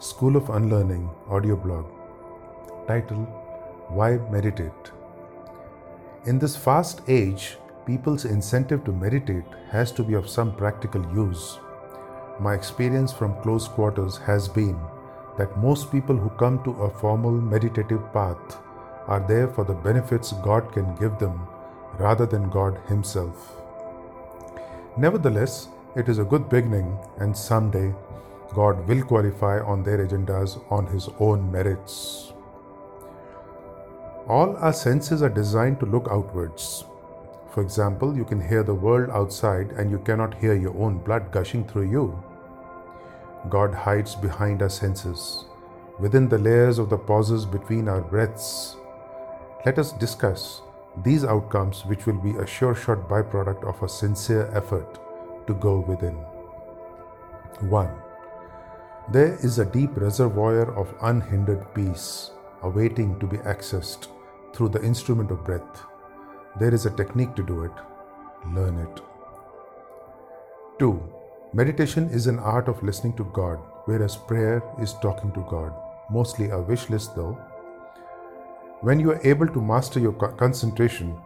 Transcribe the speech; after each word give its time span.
School 0.00 0.36
of 0.36 0.48
Unlearning 0.50 1.10
audio 1.28 1.56
blog. 1.56 1.84
Title 2.86 3.24
Why 3.88 4.18
Meditate? 4.30 4.92
In 6.24 6.38
this 6.38 6.56
fast 6.56 7.00
age, 7.08 7.56
people's 7.84 8.24
incentive 8.24 8.84
to 8.84 8.92
meditate 8.92 9.42
has 9.72 9.90
to 9.92 10.04
be 10.04 10.14
of 10.14 10.28
some 10.28 10.54
practical 10.54 11.02
use. 11.12 11.58
My 12.38 12.54
experience 12.54 13.12
from 13.12 13.42
close 13.42 13.66
quarters 13.66 14.18
has 14.18 14.46
been 14.46 14.78
that 15.36 15.58
most 15.58 15.90
people 15.90 16.16
who 16.16 16.30
come 16.30 16.62
to 16.62 16.80
a 16.84 16.90
formal 16.90 17.32
meditative 17.32 18.12
path 18.12 18.58
are 19.08 19.24
there 19.26 19.48
for 19.48 19.64
the 19.64 19.74
benefits 19.74 20.30
God 20.44 20.72
can 20.72 20.94
give 20.94 21.18
them 21.18 21.44
rather 21.98 22.24
than 22.24 22.50
God 22.50 22.78
Himself. 22.86 23.60
Nevertheless, 24.96 25.66
it 25.96 26.08
is 26.08 26.18
a 26.18 26.24
good 26.24 26.48
beginning, 26.48 26.96
and 27.18 27.36
someday 27.36 27.92
God 28.54 28.88
will 28.88 29.02
qualify 29.02 29.60
on 29.60 29.82
their 29.82 30.06
agendas 30.06 30.60
on 30.72 30.86
His 30.86 31.08
own 31.18 31.50
merits. 31.52 32.32
All 34.26 34.56
our 34.56 34.72
senses 34.72 35.22
are 35.22 35.28
designed 35.28 35.80
to 35.80 35.86
look 35.86 36.08
outwards. 36.10 36.84
For 37.52 37.62
example, 37.62 38.16
you 38.16 38.24
can 38.24 38.40
hear 38.40 38.62
the 38.62 38.74
world 38.74 39.10
outside 39.10 39.72
and 39.72 39.90
you 39.90 39.98
cannot 39.98 40.34
hear 40.34 40.54
your 40.54 40.76
own 40.76 40.98
blood 40.98 41.32
gushing 41.32 41.66
through 41.66 41.90
you. 41.90 42.22
God 43.48 43.74
hides 43.74 44.14
behind 44.14 44.62
our 44.62 44.68
senses, 44.68 45.44
within 45.98 46.28
the 46.28 46.38
layers 46.38 46.78
of 46.78 46.90
the 46.90 46.98
pauses 46.98 47.46
between 47.46 47.88
our 47.88 48.00
breaths. 48.00 48.76
Let 49.64 49.78
us 49.78 49.92
discuss 49.92 50.62
these 51.04 51.24
outcomes, 51.24 51.84
which 51.84 52.06
will 52.06 52.20
be 52.20 52.36
a 52.36 52.46
sure 52.46 52.74
shot 52.74 53.08
byproduct 53.08 53.64
of 53.64 53.82
a 53.82 53.88
sincere 53.88 54.50
effort 54.52 54.98
to 55.46 55.54
go 55.54 55.80
within. 55.80 56.14
1. 57.68 58.07
There 59.10 59.38
is 59.42 59.58
a 59.58 59.64
deep 59.64 59.96
reservoir 59.96 60.76
of 60.76 60.94
unhindered 61.00 61.74
peace 61.74 62.32
awaiting 62.62 63.18
to 63.20 63.26
be 63.26 63.38
accessed 63.38 64.08
through 64.52 64.68
the 64.68 64.82
instrument 64.82 65.30
of 65.30 65.46
breath. 65.46 65.82
There 66.60 66.74
is 66.74 66.84
a 66.84 66.90
technique 66.90 67.34
to 67.36 67.42
do 67.42 67.64
it. 67.64 67.72
Learn 68.54 68.76
it. 68.78 69.00
2. 70.78 71.02
Meditation 71.54 72.10
is 72.10 72.26
an 72.26 72.38
art 72.38 72.68
of 72.68 72.82
listening 72.82 73.14
to 73.14 73.24
God, 73.32 73.58
whereas 73.86 74.14
prayer 74.14 74.62
is 74.78 74.92
talking 75.00 75.32
to 75.32 75.46
God. 75.48 75.72
Mostly 76.10 76.50
a 76.50 76.60
wish 76.60 76.90
list, 76.90 77.16
though. 77.16 77.32
When 78.82 79.00
you 79.00 79.12
are 79.12 79.20
able 79.24 79.48
to 79.48 79.62
master 79.62 80.00
your 80.00 80.12
concentration, 80.12 81.16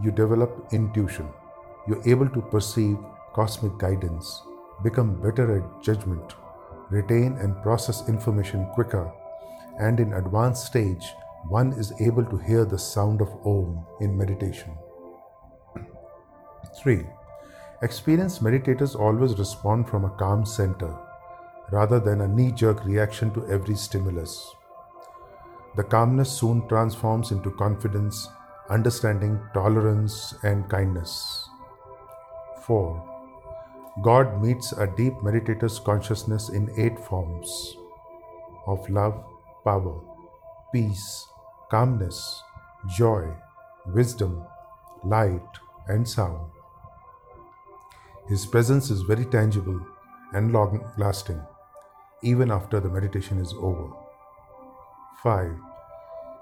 you 0.00 0.12
develop 0.12 0.68
intuition. 0.70 1.28
You're 1.88 2.08
able 2.08 2.28
to 2.28 2.40
perceive 2.42 2.96
cosmic 3.32 3.76
guidance, 3.76 4.40
become 4.84 5.20
better 5.20 5.56
at 5.58 5.82
judgment, 5.82 6.36
retain 6.90 7.36
and 7.38 7.60
process 7.62 8.08
information 8.08 8.66
quicker, 8.74 9.10
and 9.80 10.00
in 10.00 10.12
advanced 10.12 10.66
stage, 10.66 11.12
one 11.48 11.72
is 11.72 11.92
able 12.00 12.24
to 12.24 12.38
hear 12.38 12.64
the 12.64 12.78
sound 12.78 13.20
of 13.20 13.28
Om 13.44 13.84
in 14.00 14.16
meditation. 14.16 14.76
3. 16.82 17.04
Experienced 17.82 18.42
meditators 18.42 18.98
always 18.98 19.38
respond 19.38 19.88
from 19.88 20.04
a 20.04 20.10
calm 20.10 20.46
center 20.46 20.96
rather 21.70 21.98
than 21.98 22.20
a 22.20 22.28
knee 22.28 22.52
jerk 22.52 22.84
reaction 22.84 23.32
to 23.34 23.46
every 23.48 23.74
stimulus. 23.74 24.54
The 25.76 25.82
calmness 25.82 26.30
soon 26.30 26.68
transforms 26.68 27.32
into 27.32 27.50
confidence, 27.50 28.28
understanding, 28.70 29.40
tolerance, 29.52 30.34
and 30.44 30.68
kindness. 30.68 31.48
4. 32.62 33.13
God 34.02 34.42
meets 34.42 34.72
a 34.72 34.88
deep 34.88 35.22
meditator's 35.22 35.78
consciousness 35.78 36.48
in 36.48 36.68
eight 36.76 36.98
forms 36.98 37.76
of 38.66 38.88
love, 38.90 39.24
power, 39.64 40.00
peace, 40.72 41.26
calmness, 41.70 42.42
joy, 42.96 43.28
wisdom, 43.86 44.42
light, 45.04 45.46
and 45.86 46.08
sound. 46.08 46.50
His 48.28 48.46
presence 48.46 48.90
is 48.90 49.02
very 49.02 49.26
tangible 49.26 49.80
and 50.32 50.52
long 50.52 50.84
lasting, 50.98 51.40
even 52.22 52.50
after 52.50 52.80
the 52.80 52.88
meditation 52.88 53.38
is 53.38 53.54
over. 53.58 53.92
5. 55.22 55.52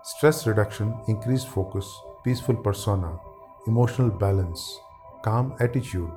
Stress 0.05 0.47
reduction, 0.47 0.99
increased 1.07 1.49
focus, 1.49 2.01
peaceful 2.25 2.57
persona, 2.57 3.19
emotional 3.67 4.09
balance, 4.09 4.79
calm 5.23 5.55
attitude, 5.61 6.11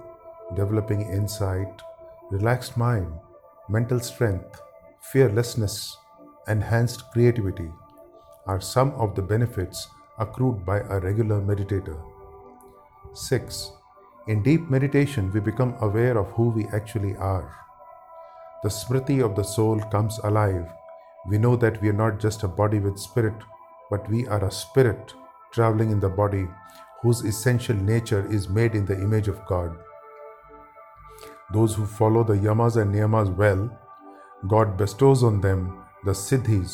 developing 0.53 1.01
insight, 1.01 1.81
relaxed 2.29 2.77
mind, 2.77 3.11
mental 3.69 3.99
strength, 3.99 4.61
fearlessness, 5.11 5.97
enhanced 6.47 7.11
creativity 7.11 7.71
are 8.45 8.61
some 8.61 8.91
of 8.91 9.15
the 9.15 9.21
benefits 9.21 9.87
accrued 10.19 10.65
by 10.65 10.79
a 10.79 10.99
regular 10.99 11.41
meditator. 11.41 11.99
6. 13.13 13.71
In 14.27 14.43
deep 14.43 14.69
meditation, 14.69 15.31
we 15.33 15.39
become 15.39 15.75
aware 15.81 16.17
of 16.17 16.27
who 16.31 16.49
we 16.49 16.65
actually 16.67 17.15
are. 17.15 17.55
The 18.63 18.69
smriti 18.69 19.23
of 19.23 19.35
the 19.35 19.43
soul 19.43 19.79
comes 19.91 20.19
alive. 20.23 20.67
We 21.27 21.37
know 21.37 21.55
that 21.55 21.81
we 21.81 21.89
are 21.89 21.93
not 21.93 22.19
just 22.19 22.43
a 22.43 22.47
body 22.47 22.79
with 22.79 22.99
spirit, 22.99 23.35
but 23.89 24.09
we 24.09 24.27
are 24.27 24.43
a 24.43 24.51
spirit 24.51 25.13
traveling 25.51 25.91
in 25.91 25.99
the 25.99 26.09
body 26.09 26.47
whose 27.01 27.23
essential 27.23 27.75
nature 27.75 28.25
is 28.31 28.49
made 28.49 28.75
in 28.75 28.85
the 28.85 28.95
image 28.95 29.27
of 29.27 29.45
God. 29.45 29.75
Those 31.53 31.75
who 31.75 31.85
follow 31.85 32.23
the 32.23 32.33
yamas 32.33 32.75
and 32.81 32.93
niyamas 32.93 33.33
well, 33.35 33.69
God 34.47 34.77
bestows 34.77 35.23
on 35.23 35.41
them 35.41 35.83
the 36.03 36.11
siddhis, 36.11 36.73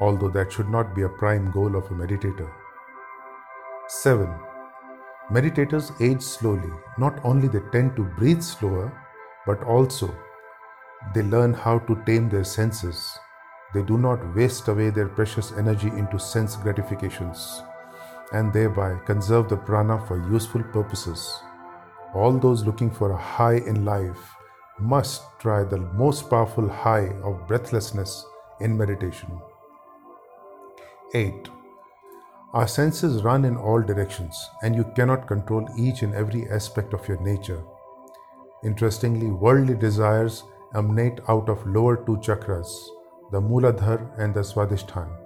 although 0.00 0.28
that 0.30 0.52
should 0.52 0.68
not 0.68 0.94
be 0.94 1.02
a 1.02 1.08
prime 1.08 1.50
goal 1.52 1.76
of 1.76 1.84
a 1.84 1.94
meditator. 1.94 2.50
7. 3.88 4.28
Meditators 5.30 5.92
age 6.00 6.20
slowly. 6.22 6.70
Not 6.98 7.20
only 7.24 7.46
they 7.46 7.60
tend 7.70 7.94
to 7.96 8.02
breathe 8.02 8.42
slower, 8.42 8.92
but 9.46 9.62
also 9.62 10.12
they 11.14 11.22
learn 11.22 11.52
how 11.52 11.78
to 11.80 12.02
tame 12.04 12.28
their 12.28 12.44
senses. 12.44 13.18
They 13.72 13.82
do 13.82 13.98
not 13.98 14.34
waste 14.34 14.68
away 14.68 14.90
their 14.90 15.08
precious 15.08 15.52
energy 15.52 15.88
into 15.88 16.18
sense 16.18 16.56
gratifications 16.56 17.62
and 18.32 18.52
thereby 18.52 18.96
conserve 19.06 19.48
the 19.48 19.56
prana 19.56 20.04
for 20.06 20.16
useful 20.30 20.62
purposes 20.62 21.42
all 22.14 22.38
those 22.38 22.64
looking 22.64 22.90
for 22.90 23.12
a 23.12 23.16
high 23.16 23.56
in 23.56 23.84
life 23.84 24.34
must 24.78 25.22
try 25.38 25.64
the 25.64 25.78
most 25.78 26.28
powerful 26.28 26.68
high 26.68 27.08
of 27.22 27.46
breathlessness 27.46 28.26
in 28.60 28.76
meditation. 28.76 29.40
8. 31.14 31.48
Our 32.54 32.68
senses 32.68 33.22
run 33.22 33.44
in 33.44 33.56
all 33.56 33.80
directions, 33.80 34.36
and 34.62 34.74
you 34.74 34.84
cannot 34.94 35.26
control 35.26 35.66
each 35.76 36.02
and 36.02 36.14
every 36.14 36.50
aspect 36.50 36.92
of 36.92 37.06
your 37.08 37.20
nature. 37.20 37.62
Interestingly, 38.64 39.30
worldly 39.30 39.74
desires 39.74 40.44
emanate 40.74 41.20
out 41.28 41.48
of 41.48 41.66
lower 41.66 41.96
two 41.96 42.16
chakras, 42.18 42.68
the 43.30 43.40
Muladhara 43.40 44.06
and 44.18 44.34
the 44.34 44.40
Swadhisthana. 44.40 45.16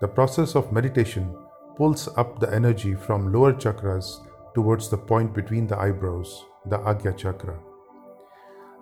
The 0.00 0.08
process 0.08 0.54
of 0.54 0.72
meditation 0.72 1.36
pulls 1.76 2.08
up 2.16 2.38
the 2.38 2.52
energy 2.52 2.94
from 2.94 3.32
lower 3.32 3.52
chakras 3.52 4.20
towards 4.54 4.88
the 4.88 4.96
point 4.96 5.34
between 5.34 5.66
the 5.66 5.78
eyebrows, 5.78 6.44
the 6.66 6.78
Agya 6.78 7.16
chakra. 7.16 7.58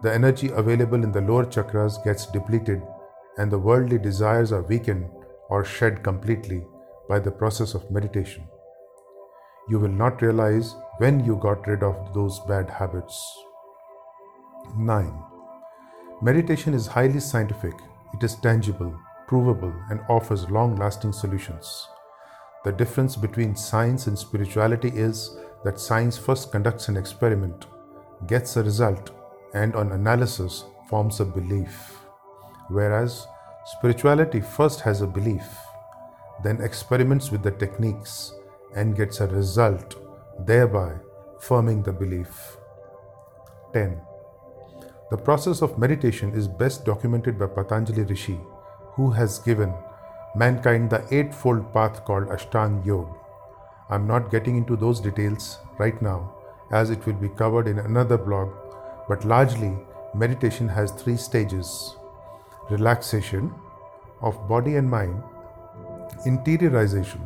The 0.02 0.12
energy 0.12 0.48
available 0.48 1.02
in 1.04 1.12
the 1.12 1.20
lower 1.20 1.44
chakras 1.44 2.02
gets 2.04 2.26
depleted, 2.26 2.82
and 3.38 3.50
the 3.50 3.58
worldly 3.58 3.98
desires 3.98 4.52
are 4.52 4.62
weakened 4.62 5.08
or 5.48 5.64
shed 5.64 6.02
completely 6.02 6.66
by 7.08 7.18
the 7.18 7.30
process 7.30 7.74
of 7.74 7.90
meditation. 7.90 8.44
You 9.68 9.78
will 9.78 9.96
not 10.02 10.22
realize 10.22 10.74
when 10.98 11.24
you 11.24 11.36
got 11.36 11.66
rid 11.66 11.82
of 11.82 12.14
those 12.14 12.40
bad 12.40 12.70
habits. 12.70 13.20
9. 14.76 15.12
Meditation 16.22 16.74
is 16.74 16.86
highly 16.86 17.20
scientific, 17.20 17.74
it 18.14 18.22
is 18.22 18.34
tangible, 18.36 18.98
provable, 19.26 19.72
and 19.90 20.00
offers 20.08 20.50
long 20.50 20.76
lasting 20.76 21.12
solutions. 21.12 21.88
The 22.64 22.72
difference 22.72 23.16
between 23.16 23.56
science 23.56 24.06
and 24.06 24.18
spirituality 24.18 24.88
is 24.88 25.36
that 25.64 25.80
science 25.80 26.16
first 26.16 26.50
conducts 26.52 26.88
an 26.88 26.96
experiment, 26.96 27.66
gets 28.26 28.56
a 28.56 28.62
result, 28.62 29.10
and 29.54 29.74
on 29.74 29.92
analysis 29.92 30.64
forms 30.88 31.20
a 31.20 31.24
belief. 31.24 31.96
Whereas 32.68 33.26
spirituality 33.64 34.40
first 34.40 34.80
has 34.80 35.02
a 35.02 35.06
belief, 35.06 35.44
then 36.42 36.60
experiments 36.60 37.30
with 37.30 37.42
the 37.42 37.50
techniques 37.50 38.32
and 38.74 38.96
gets 38.96 39.20
a 39.20 39.26
result, 39.26 39.96
thereby 40.46 40.94
firming 41.40 41.84
the 41.84 41.92
belief. 41.92 42.56
10. 43.72 44.00
The 45.10 45.16
process 45.16 45.62
of 45.62 45.78
meditation 45.78 46.32
is 46.34 46.46
best 46.46 46.84
documented 46.84 47.38
by 47.38 47.46
Patanjali 47.46 48.02
Rishi, 48.02 48.38
who 48.94 49.10
has 49.10 49.38
given 49.40 49.74
mankind 50.36 50.90
the 50.90 51.04
eightfold 51.12 51.72
path 51.72 52.04
called 52.04 52.28
Ashtanga 52.28 52.86
Yoga. 52.86 53.14
I'm 53.90 54.06
not 54.06 54.30
getting 54.30 54.56
into 54.56 54.76
those 54.76 55.00
details 55.00 55.58
right 55.78 56.00
now 56.00 56.32
as 56.70 56.90
it 56.90 57.04
will 57.06 57.14
be 57.14 57.28
covered 57.28 57.66
in 57.66 57.80
another 57.80 58.16
blog, 58.16 58.50
but 59.08 59.24
largely 59.24 59.76
meditation 60.14 60.68
has 60.68 60.92
three 60.92 61.16
stages 61.16 61.96
relaxation 62.70 63.52
of 64.22 64.48
body 64.48 64.76
and 64.76 64.88
mind, 64.88 65.20
interiorization, 66.24 67.20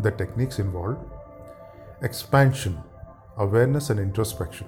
the 0.00 0.10
techniques 0.10 0.58
involved, 0.58 0.98
expansion, 2.02 2.82
awareness, 3.38 3.88
and 3.88 3.98
introspection. 3.98 4.66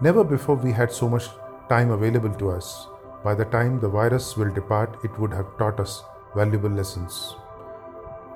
Never 0.00 0.22
before 0.22 0.56
we 0.56 0.70
had 0.70 0.92
so 0.92 1.08
much 1.08 1.24
time 1.68 1.90
available 1.90 2.32
to 2.34 2.50
us. 2.50 2.86
By 3.24 3.34
the 3.34 3.46
time 3.46 3.80
the 3.80 3.88
virus 3.88 4.36
will 4.36 4.52
depart, 4.54 4.98
it 5.02 5.18
would 5.18 5.32
have 5.32 5.58
taught 5.58 5.80
us 5.80 6.04
valuable 6.36 6.70
lessons. 6.70 7.34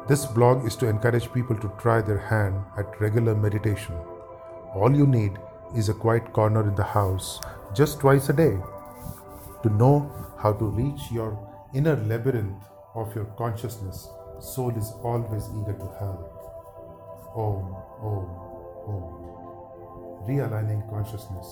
This 0.09 0.27
blog 0.27 0.67
is 0.67 0.77
to 0.77 0.89
encourage 0.89 1.33
people 1.33 1.57
to 1.57 1.73
try 1.79 2.01
their 2.01 2.19
hand 2.19 2.65
at 2.77 3.01
regular 3.01 3.35
meditation. 3.35 3.95
All 4.75 4.95
you 4.95 5.07
need 5.07 5.39
is 5.77 5.89
a 5.89 5.95
quiet 5.95 6.33
corner 6.33 6.69
in 6.69 6.75
the 6.75 6.85
house 6.85 7.41
just 7.75 8.01
twice 8.01 8.29
a 8.29 8.33
day 8.33 8.59
to 9.63 9.69
know 9.69 10.11
how 10.39 10.53
to 10.53 10.65
reach 10.65 11.13
your 11.13 11.39
inner 11.75 11.97
labyrinth 11.97 12.65
of 12.95 13.15
your 13.15 13.27
consciousness. 13.37 14.09
Soul 14.41 14.77
is 14.77 14.93
always 15.05 15.49
eager 15.61 15.75
to 15.79 15.89
help. 16.01 16.41
Om, 17.37 17.77
Om, 18.03 18.27
Om. 18.89 20.27
Realigning 20.27 20.89
consciousness. 20.91 21.47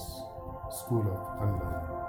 School 0.71 1.07
of 1.07 1.43
Unlearning. 1.43 2.08